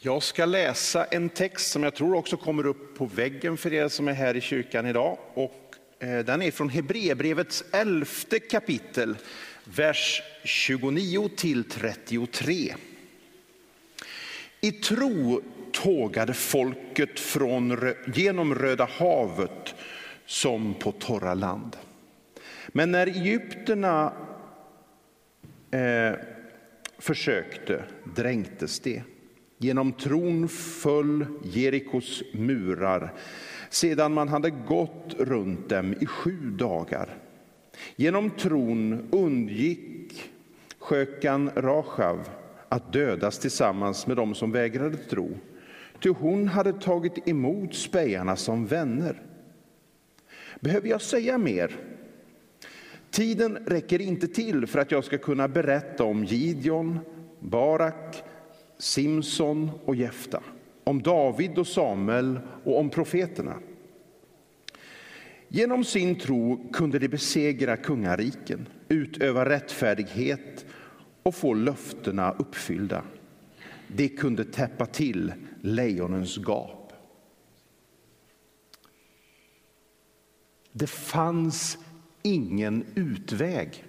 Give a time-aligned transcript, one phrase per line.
[0.00, 3.88] Jag ska läsa en text som jag tror också kommer upp på väggen för er
[3.88, 5.18] som är här i kyrkan idag.
[5.34, 9.16] Och eh, den är från Hebreerbrevets elfte kapitel,
[9.64, 12.74] vers 29 till 33.
[14.60, 15.42] I tro
[15.72, 19.74] tågade folket från, genom Röda havet
[20.26, 21.76] som på torra land.
[22.68, 24.12] Men när egyptierna
[25.70, 26.12] eh,
[26.98, 29.02] försökte dränktes det.
[29.58, 33.12] Genom tron föll Jerikos murar
[33.70, 37.18] sedan man hade gått runt dem i sju dagar.
[37.96, 40.30] Genom tron undgick
[40.78, 42.28] skökan Rachav
[42.68, 45.38] att dödas tillsammans med dem som vägrade tro,
[46.02, 49.22] ty hon hade tagit emot spejarna som vänner.
[50.60, 51.76] Behöver jag säga mer?
[53.10, 56.98] Tiden räcker inte till för att jag ska kunna berätta om Gideon,
[57.40, 58.22] Barak,
[58.78, 60.42] Simson och Jefta,
[60.84, 63.58] om David och Samuel och om profeterna.
[65.48, 70.66] Genom sin tro kunde de besegra kungariken, utöva rättfärdighet
[71.22, 73.02] och få löftena uppfyllda.
[73.88, 76.92] De kunde täppa till lejonens gap.
[80.72, 81.78] Det fanns
[82.22, 83.84] ingen utväg.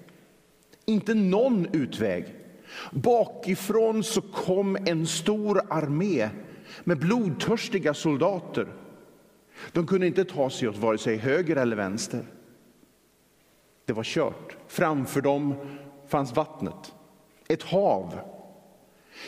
[0.85, 2.25] Inte någon utväg.
[2.91, 6.29] Bakifrån så kom en stor armé
[6.83, 8.67] med blodtörstiga soldater.
[9.71, 12.25] De kunde inte ta sig åt vare sig höger eller vänster.
[13.85, 14.57] Det var kört.
[14.67, 15.55] Framför dem
[16.07, 16.93] fanns vattnet,
[17.47, 18.19] ett hav.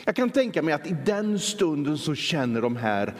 [0.05, 3.15] Jag kan tänka mig att i den stunden så känner de här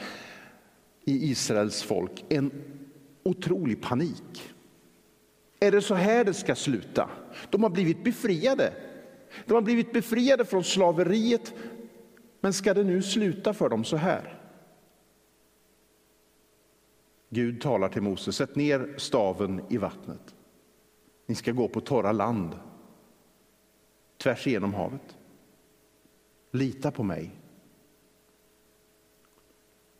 [1.04, 2.50] i Israels folk en
[3.22, 4.54] otrolig panik.
[5.60, 7.10] Är det så här det ska sluta?
[7.50, 8.72] De har blivit befriade.
[9.46, 11.54] De har blivit befriade från slaveriet,
[12.40, 14.38] men ska det nu sluta för dem så här?
[17.28, 20.34] Gud talar till Moses, sätt ner staven i vattnet.
[21.26, 22.58] Ni ska gå på torra land,
[24.18, 25.16] tvärs igenom havet.
[26.50, 27.30] Lita på mig.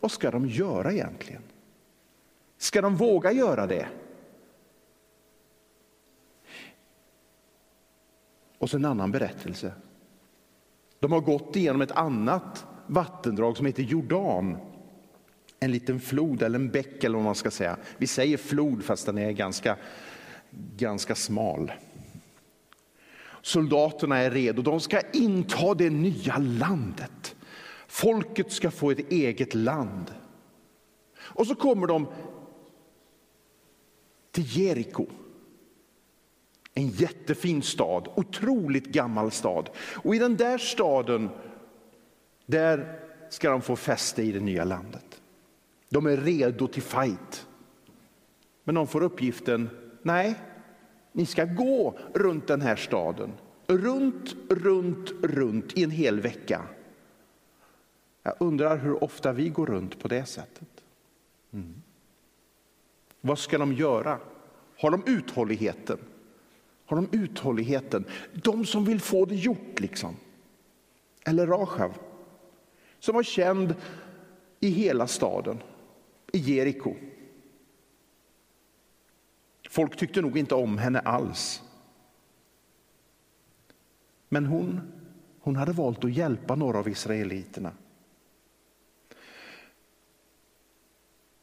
[0.00, 1.42] Vad ska de göra egentligen?
[2.56, 3.88] Ska de våga göra det?
[8.62, 9.72] Och så en annan berättelse.
[11.00, 14.56] De har gått igenom ett annat vattendrag som heter Jordan.
[15.60, 17.76] En liten flod eller en bäck eller vad man ska säga.
[17.98, 19.76] Vi säger flod fast den är ganska,
[20.76, 21.72] ganska smal.
[23.40, 27.36] Soldaterna är redo, de ska inta det nya landet.
[27.86, 30.14] Folket ska få ett eget land.
[31.18, 32.06] Och så kommer de
[34.30, 35.06] till Jeriko.
[36.74, 39.70] En jättefin stad, otroligt gammal stad.
[39.76, 41.30] Och i den där staden,
[42.46, 42.98] där
[43.30, 45.22] ska de få fäste i det nya landet.
[45.88, 47.46] De är redo till fight.
[48.64, 49.70] Men de får uppgiften,
[50.02, 50.34] nej,
[51.12, 53.32] ni ska gå runt den här staden.
[53.66, 56.62] Runt, runt, runt i en hel vecka.
[58.22, 60.68] Jag undrar hur ofta vi går runt på det sättet.
[61.52, 61.82] Mm.
[63.20, 64.18] Vad ska de göra?
[64.78, 65.98] Har de uthålligheten?
[66.92, 68.04] Har de uthålligheten?
[68.32, 70.16] De som vill få det gjort liksom.
[71.24, 71.98] Eller Rachav,
[72.98, 73.74] som var känd
[74.60, 75.62] i hela staden,
[76.32, 76.94] i Jeriko.
[79.68, 81.62] Folk tyckte nog inte om henne alls.
[84.28, 84.80] Men hon,
[85.40, 87.72] hon hade valt att hjälpa några av israeliterna.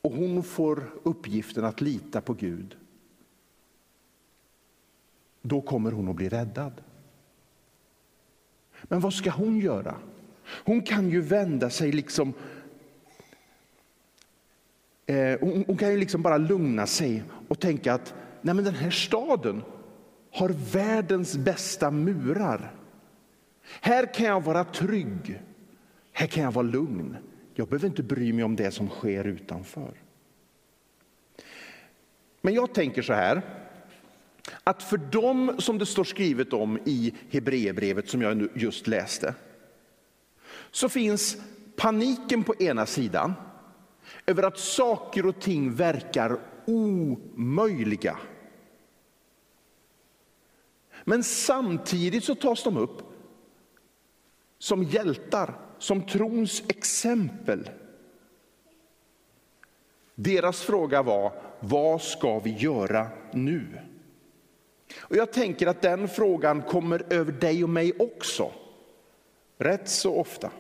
[0.02, 2.79] Och hon får uppgiften att lita på Gud
[5.42, 6.82] då kommer hon att bli räddad.
[8.84, 9.96] Men vad ska hon göra?
[10.46, 12.34] Hon kan ju vända sig liksom
[15.06, 18.76] eh, hon, hon, kan ju liksom bara lugna sig och tänka att Nej, men den
[18.76, 19.64] här staden
[20.32, 22.72] har världens bästa murar.
[23.82, 25.42] Här kan jag vara trygg.
[26.12, 27.18] Här kan jag vara lugn.
[27.54, 29.92] Jag behöver inte bry mig om det som sker utanför.
[32.42, 33.42] Men jag tänker så här
[34.64, 39.36] att för dem som det står skrivet om i Hebreerbrevet som jag just läste,
[40.72, 41.38] så finns
[41.76, 43.34] paniken på ena sidan
[44.26, 48.18] över att saker och ting verkar omöjliga.
[51.04, 53.02] Men samtidigt så tas de upp
[54.58, 57.70] som hjältar, som trons exempel.
[60.16, 63.89] Deras fråga var, vad ska vi göra nu?
[65.10, 68.52] Och jag tänker att den frågan kommer över dig och mig också.
[69.58, 70.52] Rätt så ofta.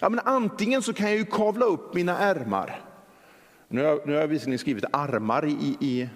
[0.00, 2.80] Ja, men antingen så kan jag ju kavla upp mina ärmar.
[3.68, 6.08] Nu har, nu har jag visserligen skrivit armar i, i,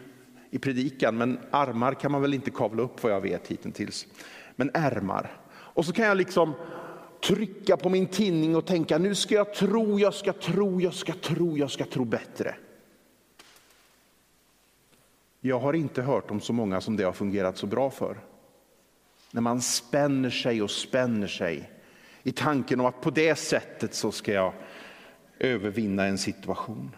[0.51, 4.07] i predikan, men armar kan man väl inte kavla upp vad jag vet hittills.
[4.57, 5.41] Men ärmar.
[5.51, 6.55] Och så kan jag liksom
[7.25, 11.13] trycka på min tinning och tänka nu ska jag tro, jag ska tro, jag ska
[11.13, 12.55] tro, jag ska tro bättre.
[15.41, 18.17] Jag har inte hört om så många som det har fungerat så bra för.
[19.31, 21.73] När man spänner sig och spänner sig
[22.23, 24.53] i tanken om att på det sättet så ska jag
[25.39, 26.97] övervinna en situation.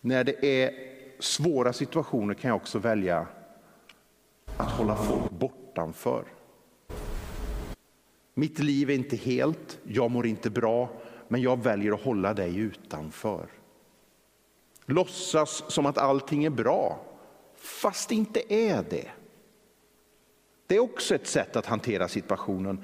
[0.00, 0.74] När det är
[1.18, 3.26] svåra situationer kan jag också välja
[4.56, 6.24] att hålla folk bortanför.
[8.34, 10.88] Mitt liv är inte helt, jag mår inte bra,
[11.28, 13.48] men jag väljer att hålla dig utanför.
[14.86, 17.04] Låtsas som att allting är bra,
[17.56, 19.10] fast det inte är det.
[20.66, 22.82] Det är också ett sätt att hantera situationen.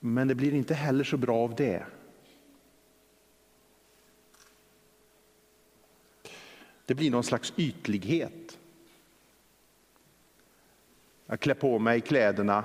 [0.00, 1.86] Men det blir inte heller så bra av det.
[6.86, 8.58] Det blir någon slags ytlighet.
[11.26, 12.64] Jag klär på mig kläderna,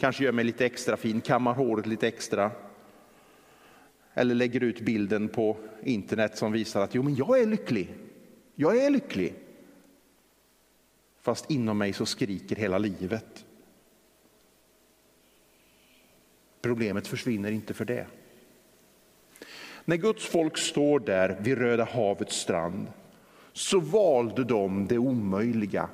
[0.00, 2.50] kanske gör mig lite extra fin, kammar håret lite extra.
[4.14, 7.94] Eller lägger ut bilden på internet som visar att jo, men jag är lycklig.
[8.54, 9.34] Jag är lycklig.
[11.20, 13.44] Fast inom mig så skriker hela livet.
[16.60, 18.06] Problemet försvinner inte för det.
[19.84, 22.86] När Guds folk står där vid Röda havets strand
[23.52, 25.88] så valde de det omöjliga.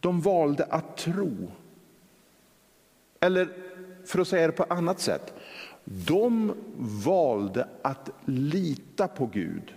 [0.00, 1.50] De valde att tro.
[3.20, 3.48] Eller
[4.04, 5.34] för att säga det på annat sätt,
[5.84, 6.54] de
[7.04, 9.74] valde att lita på Gud.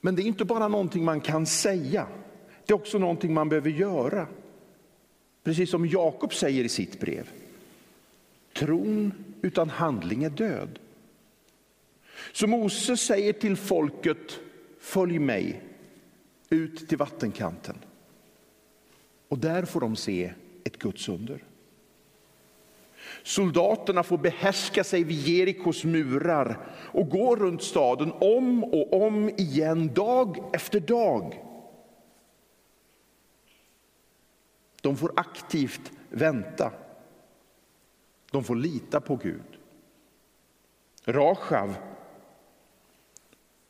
[0.00, 2.06] Men det är inte bara någonting man kan säga,
[2.66, 4.26] det är också någonting man behöver göra.
[5.44, 7.30] Precis som Jakob säger i sitt brev.
[8.52, 10.78] Tron utan handling är död.
[12.32, 14.40] Så Moses säger till folket,
[14.80, 15.62] följ mig
[16.50, 17.76] ut till vattenkanten.
[19.28, 20.32] Och där får de se
[20.64, 21.44] ett Guds under.
[23.22, 26.58] Soldaterna får behärska sig vid Jerikos murar
[26.92, 31.42] och gå runt staden om och om igen, dag efter dag.
[34.80, 36.72] De får aktivt vänta.
[38.30, 39.58] De får lita på Gud.
[41.04, 41.74] Rachav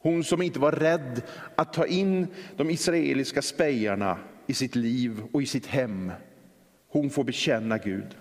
[0.07, 1.23] hon som inte var rädd
[1.55, 2.27] att ta in
[2.57, 6.13] de israeliska spejarna i sitt liv och i sitt hem.
[6.89, 8.17] Hon får bekänna Gud.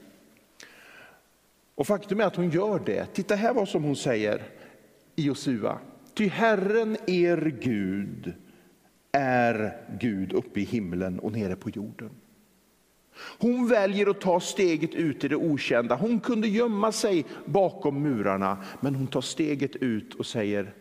[1.75, 3.05] Och faktum är att hon gör det.
[3.13, 4.43] Titta här vad som hon säger
[5.15, 5.79] i Josua.
[6.13, 8.33] Ty Herren er Gud
[9.11, 12.09] är Gud uppe i himlen och nere på jorden.
[13.39, 15.95] Hon väljer att ta steget ut i det okända.
[15.95, 20.73] Hon kunde gömma sig bakom murarna, men hon tar steget ut och säger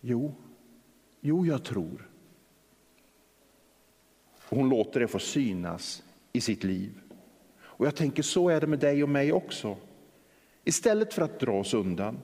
[0.00, 0.34] Jo,
[1.20, 2.08] jo jag tror.
[4.48, 6.02] Och hon låter det få synas
[6.32, 7.00] i sitt liv.
[7.58, 9.76] Och jag tänker så är det med dig och mig också.
[10.64, 12.18] Istället för att dra oss undan,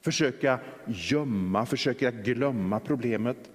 [0.00, 3.50] försöka gömma, försöka glömma problemet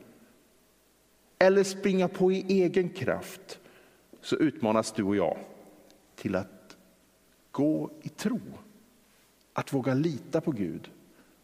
[1.40, 3.60] eller springa på i egen kraft
[4.22, 5.38] så utmanas du och jag
[6.16, 6.78] till att
[7.52, 8.40] gå i tro.
[9.54, 10.92] Att våga lita på Gud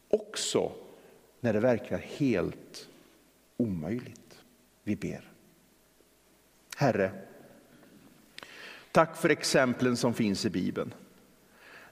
[0.09, 0.71] också
[1.39, 2.89] när det verkar helt
[3.57, 4.43] omöjligt.
[4.83, 5.32] Vi ber.
[6.83, 7.11] Herre,
[8.91, 10.93] tack för exemplen som finns i Bibeln.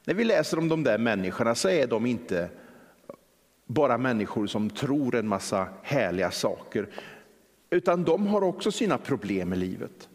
[0.06, 2.50] När vi läser om de där människorna så är de inte
[3.66, 6.90] bara människor som tror en massa härliga saker,
[7.70, 10.10] utan de har också sina problem i livet.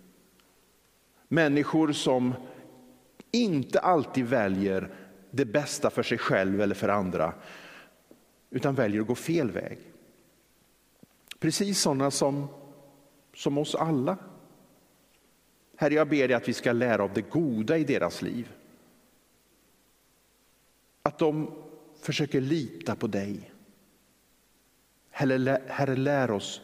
[1.29, 2.35] Människor som
[3.31, 4.89] inte alltid väljer
[5.31, 7.33] det bästa för sig själv eller för andra,
[8.51, 9.79] utan väljer att gå fel väg.
[11.39, 12.49] Precis sådana som,
[13.35, 14.17] som oss alla.
[15.77, 18.53] Herre, jag ber dig att vi ska lära av det goda i deras liv.
[21.03, 21.63] Att de
[22.01, 23.53] försöker lita på dig.
[25.11, 26.61] Herre, lär oss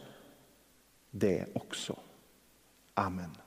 [1.11, 1.99] det också.
[2.93, 3.37] Amen.